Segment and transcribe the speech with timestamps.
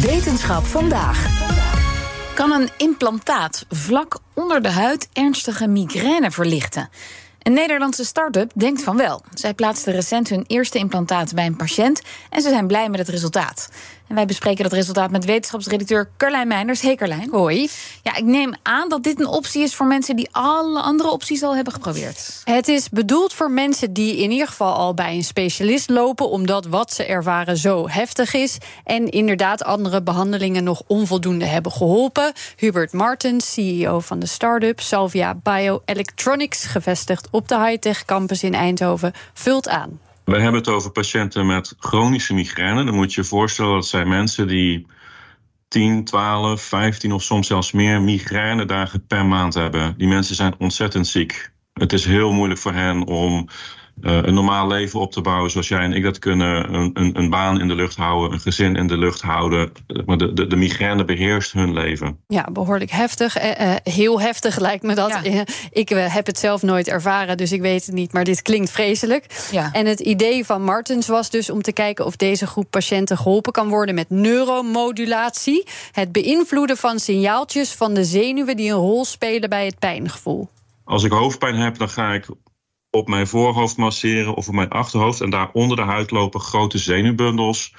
[0.00, 1.26] Wetenschap vandaag.
[2.34, 6.88] Kan een implantaat vlak onder de huid ernstige migraine verlichten?
[7.42, 9.22] Een Nederlandse start-up denkt van wel.
[9.34, 13.08] Zij plaatste recent hun eerste implantaat bij een patiënt en ze zijn blij met het
[13.08, 13.68] resultaat.
[14.10, 16.80] En wij bespreken dat resultaat met wetenschapsredacteur Carlijn Meinders.
[16.80, 17.30] Hey Carlijn.
[17.30, 17.68] Hoi.
[18.02, 21.42] Ja, ik neem aan dat dit een optie is voor mensen die alle andere opties
[21.42, 22.40] al hebben geprobeerd.
[22.44, 26.66] Het is bedoeld voor mensen die in ieder geval al bij een specialist lopen, omdat
[26.66, 28.58] wat ze ervaren zo heftig is.
[28.84, 32.32] En inderdaad andere behandelingen nog onvoldoende hebben geholpen.
[32.56, 39.12] Hubert Martens, CEO van de start-up Salvia Bioelectronics, gevestigd op de high-tech campus in Eindhoven,
[39.34, 40.00] vult aan.
[40.24, 42.84] We hebben het over patiënten met chronische migraine.
[42.84, 44.86] Dan moet je je voorstellen dat zijn mensen die
[45.68, 49.94] 10, 12, 15 of soms zelfs meer migrainedagen per maand hebben.
[49.96, 51.50] Die mensen zijn ontzettend ziek.
[51.72, 53.48] Het is heel moeilijk voor hen om
[54.00, 56.74] een normaal leven op te bouwen zoals jij en ik dat kunnen.
[56.74, 59.72] Een, een, een, baan in de lucht houden, een gezin in de lucht houden.
[60.06, 62.18] Maar de, de, de migraine beheerst hun leven.
[62.28, 63.36] Ja, behoorlijk heftig.
[63.36, 65.18] Eh, eh, heel heftig lijkt me dat.
[65.22, 65.44] Ja.
[65.70, 68.12] Ik heb het zelf nooit ervaren, dus ik weet het niet.
[68.12, 69.48] Maar dit klinkt vreselijk.
[69.50, 69.72] Ja.
[69.72, 73.52] En het idee van Martens was dus om te kijken of deze groep patiënten geholpen
[73.52, 75.66] kan worden met neuromodulatie.
[75.92, 80.48] Het beïnvloeden van signaaltjes van de zenuwen die een rol spelen bij het pijngevoel.
[80.84, 82.26] Als ik hoofdpijn heb, dan ga ik
[82.90, 85.20] op mijn voorhoofd masseren of op mijn achterhoofd.
[85.20, 87.74] En daar onder de huid lopen grote zenuwbundels.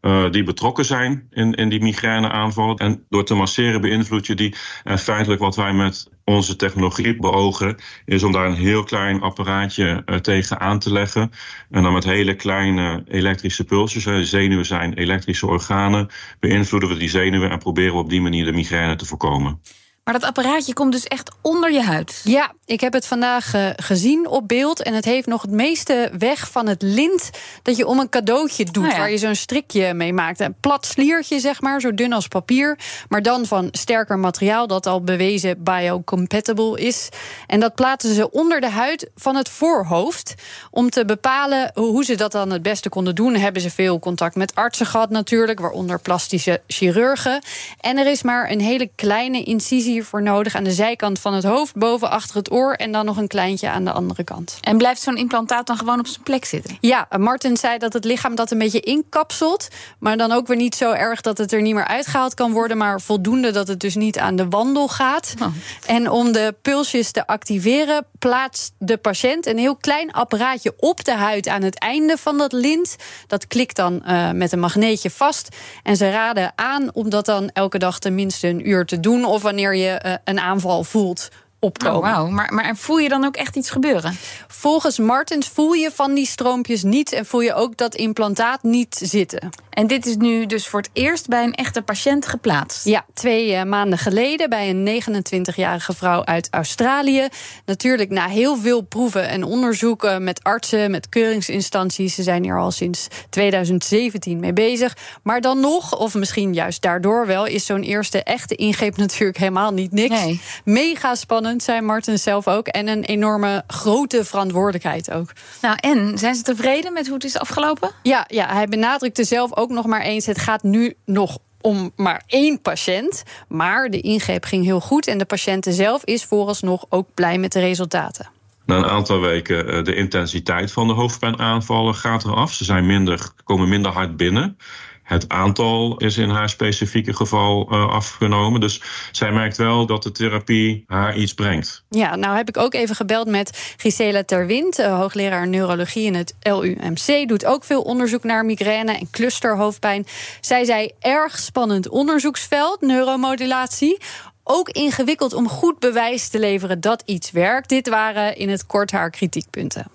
[0.00, 2.76] Uh, die betrokken zijn in, in die migraineaanvallen.
[2.76, 4.54] En door te masseren beïnvloed je die.
[4.84, 10.02] En feitelijk wat wij met onze technologie beogen, is om daar een heel klein apparaatje
[10.06, 11.30] uh, tegen aan te leggen.
[11.70, 14.04] En dan met hele kleine elektrische pulsjes.
[14.04, 16.08] De zenuwen zijn elektrische organen.
[16.40, 19.60] Beïnvloeden we die zenuwen en proberen we op die manier de migraine te voorkomen.
[20.08, 22.20] Maar dat apparaatje komt dus echt onder je huid.
[22.24, 24.82] Ja, ik heb het vandaag uh, gezien op beeld.
[24.82, 27.30] En het heeft nog het meeste weg van het lint
[27.62, 28.90] dat je om een cadeautje doet.
[28.90, 28.98] Ja.
[28.98, 30.40] Waar je zo'n strikje mee maakt.
[30.40, 32.78] Een plat sliertje, zeg maar, zo dun als papier.
[33.08, 37.08] Maar dan van sterker materiaal dat al bewezen biocompatible is.
[37.46, 40.34] En dat plaatsen ze onder de huid van het voorhoofd.
[40.70, 44.34] Om te bepalen hoe ze dat dan het beste konden doen, hebben ze veel contact
[44.34, 45.60] met artsen gehad, natuurlijk.
[45.60, 47.42] Waaronder plastische chirurgen.
[47.80, 51.44] En er is maar een hele kleine incisie voor nodig aan de zijkant van het
[51.44, 54.58] hoofd, boven achter het oor en dan nog een kleintje aan de andere kant.
[54.60, 56.76] En blijft zo'n implantaat dan gewoon op zijn plek zitten?
[56.80, 60.74] Ja, Martin zei dat het lichaam dat een beetje inkapselt, maar dan ook weer niet
[60.74, 63.94] zo erg dat het er niet meer uitgehaald kan worden, maar voldoende dat het dus
[63.94, 65.34] niet aan de wandel gaat.
[65.42, 65.46] Oh.
[65.86, 71.14] En om de pulsjes te activeren, plaatst de patiënt een heel klein apparaatje op de
[71.14, 72.96] huid aan het einde van dat lint.
[73.26, 75.56] Dat klikt dan uh, met een magneetje vast.
[75.82, 79.42] En ze raden aan om dat dan elke dag tenminste een uur te doen, of
[79.42, 81.28] wanneer je uh, een aanval voelt
[81.58, 82.10] opkomen.
[82.10, 82.30] Oh, wow.
[82.30, 84.16] maar, maar voel je dan ook echt iets gebeuren?
[84.48, 89.00] Volgens Martens voel je van die stroompjes niet en voel je ook dat implantaat niet
[89.02, 89.50] zitten.
[89.78, 92.84] En dit is nu dus voor het eerst bij een echte patiënt geplaatst?
[92.84, 97.28] Ja, twee uh, maanden geleden bij een 29-jarige vrouw uit Australië.
[97.64, 102.14] Natuurlijk na heel veel proeven en onderzoeken met artsen, met keuringsinstanties.
[102.14, 104.96] Ze zijn hier al sinds 2017 mee bezig.
[105.22, 109.72] Maar dan nog, of misschien juist daardoor wel, is zo'n eerste echte ingreep natuurlijk helemaal
[109.72, 110.24] niet niks.
[110.24, 110.40] Nee.
[110.64, 112.66] Mega spannend, zei Martin zelf ook.
[112.66, 115.32] En een enorme grote verantwoordelijkheid ook.
[115.62, 117.90] Nou, en zijn ze tevreden met hoe het is afgelopen?
[118.02, 122.22] Ja, ja hij benadrukte zelf ook nog maar eens: het gaat nu nog om maar
[122.26, 123.22] één patiënt.
[123.48, 127.52] Maar de ingreep ging heel goed en de patiënt zelf is vooralsnog ook blij met
[127.52, 128.28] de resultaten.
[128.66, 132.52] Na een aantal weken de intensiteit van de hoofdpijnaanvallen gaat eraf.
[132.52, 134.58] Ze zijn minder, komen minder hard binnen.
[135.08, 138.60] Het aantal is in haar specifieke geval uh, afgenomen.
[138.60, 138.82] Dus
[139.12, 141.84] zij merkt wel dat de therapie haar iets brengt.
[141.90, 146.34] Ja, nou heb ik ook even gebeld met Gisela Terwind, uh, hoogleraar neurologie in het
[146.40, 147.28] LUMC.
[147.28, 150.06] Doet ook veel onderzoek naar migraine en clusterhoofdpijn.
[150.40, 153.98] Zij zei erg spannend onderzoeksveld, neuromodulatie
[154.44, 157.68] ook ingewikkeld om goed bewijs te leveren dat iets werkt.
[157.68, 159.86] Dit waren in het kort haar kritiekpunten.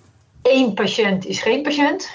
[0.44, 2.10] Eén patiënt is geen patiënt.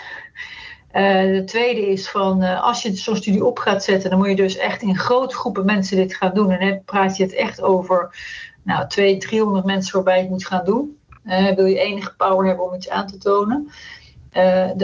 [0.93, 4.29] Uh, de tweede is van uh, als je zo'n studie op gaat zetten, dan moet
[4.29, 6.51] je dus echt in grote groepen mensen dit gaan doen.
[6.51, 8.17] En dan praat je het echt over
[8.63, 10.99] nou, 200, 300 mensen waarbij je het moet gaan doen.
[11.25, 13.71] Uh, wil je enige power hebben om iets aan te tonen.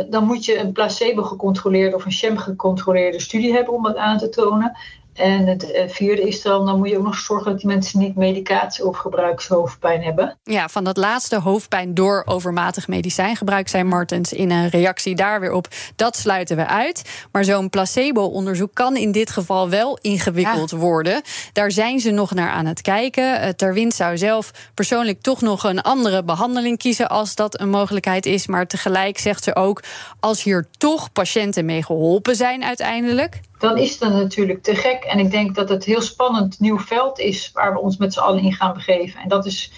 [0.09, 4.19] dan moet je een placebo gecontroleerde of een sham gecontroleerde studie hebben om dat aan
[4.19, 4.77] te tonen.
[5.15, 7.99] En het eh, vierde is dan, dan moet je ook nog zorgen dat die mensen
[7.99, 10.37] niet medicatie of gebruikshoofdpijn hebben.
[10.43, 15.53] Ja, van dat laatste hoofdpijn door overmatig medicijngebruik, zei Martens in een reactie daar weer
[15.53, 15.69] op.
[15.97, 17.27] Dat sluiten we uit.
[17.33, 20.77] Maar zo'n placebo-onderzoek kan in dit geval wel ingewikkeld ja.
[20.77, 21.23] worden.
[21.53, 23.41] Daar zijn ze nog naar aan het kijken.
[23.41, 28.27] Eh, Terwind zou zelf persoonlijk toch nog een andere behandeling kiezen als dat een mogelijkheid
[28.27, 28.47] is.
[28.47, 29.83] Maar tegelijk zegt ze ook,
[30.21, 35.05] als hier toch patiënten mee geholpen zijn uiteindelijk, dan is het natuurlijk te gek.
[35.05, 38.21] En ik denk dat het heel spannend nieuw veld is waar we ons met z'n
[38.21, 39.21] allen in gaan begeven.
[39.21, 39.71] En dat is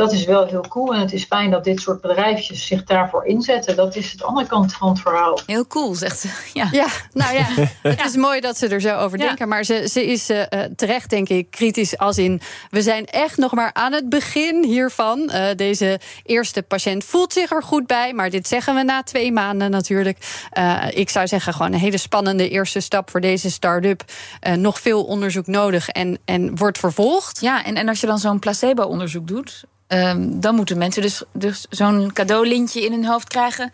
[0.00, 0.94] dat is wel heel cool.
[0.94, 3.76] En het is fijn dat dit soort bedrijfjes zich daarvoor inzetten.
[3.76, 5.40] Dat is de andere kant van het verhaal.
[5.46, 6.28] Heel cool, zegt ze.
[6.52, 7.46] Ja, ja nou ja,
[7.82, 9.48] het is mooi dat ze er zo over denken.
[9.48, 10.42] Maar ze, ze is uh,
[10.76, 12.40] terecht, denk ik, kritisch als in...
[12.70, 15.30] we zijn echt nog maar aan het begin hiervan.
[15.32, 18.12] Uh, deze eerste patiënt voelt zich er goed bij.
[18.12, 20.46] Maar dit zeggen we na twee maanden natuurlijk.
[20.58, 23.10] Uh, ik zou zeggen, gewoon een hele spannende eerste stap...
[23.10, 24.04] voor deze start-up.
[24.56, 27.40] nog veel onderzoek nodig en, en wordt vervolgd.
[27.40, 29.64] Ja, en, en als je dan zo'n placebo-onderzoek doet...
[29.92, 33.72] Um, dan moeten mensen dus, dus zo'n cadeaulintje in hun hoofd krijgen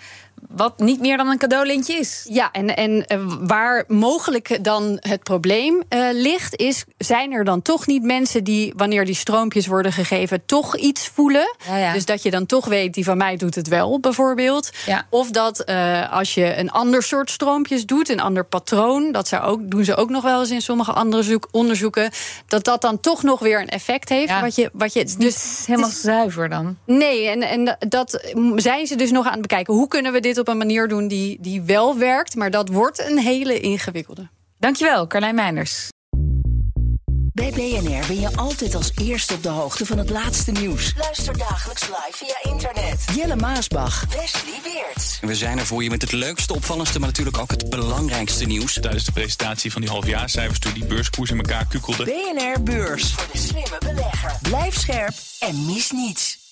[0.56, 2.26] wat niet meer dan een cadeaulintje is.
[2.29, 7.62] Ja, en, en eh, waar mogelijk dan het probleem uh, ligt, is: zijn er dan
[7.62, 11.56] toch niet mensen die, wanneer die stroompjes worden gegeven, toch iets voelen?
[11.67, 11.93] Ja, ja.
[11.93, 14.70] Dus dat je dan toch weet, die van mij doet het wel, bijvoorbeeld.
[14.87, 15.06] Ja.
[15.11, 19.43] Of dat uh, als je een ander soort stroompjes doet, een ander patroon, dat zou
[19.43, 22.11] ook, doen ze ook nog wel eens in sommige andere zoek, onderzoeken,
[22.47, 24.41] dat dat dan toch nog weer een effect heeft.
[24.41, 26.76] Wat je, wat je, dus helemaal zuiver dan.
[26.85, 29.75] Nee, en, en dat zijn ze dus nog aan het bekijken.
[29.75, 32.34] Hoe kunnen we dit op een manier doen die, die wel werkt.
[32.34, 34.28] Maar dat wordt een hele ingewikkelde.
[34.58, 35.88] Dankjewel, Carlijn Meinders.
[37.32, 40.94] Bij BNR ben je altijd als eerste op de hoogte van het laatste nieuws.
[40.98, 43.04] Luister dagelijks live via internet.
[43.14, 44.04] Jelle Maasbach.
[44.04, 45.19] Wesley Weert.
[45.20, 48.72] We zijn er voor je met het leukste, opvallendste, maar natuurlijk ook het belangrijkste nieuws.
[48.81, 52.04] Tijdens de presentatie van die halfjaarcijfers toen die beurskoers in elkaar kukkelde.
[52.04, 53.12] BNR Beurs.
[53.12, 54.32] Voor de slimme belegger.
[54.42, 56.45] Blijf scherp en mis niets.